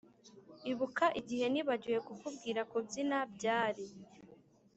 ibuka 0.71 1.05
igihe 1.19 1.45
nibagiwe 1.49 1.99
kukubwira 2.07 2.61
kubyina 2.71 3.17
byari 3.35 3.85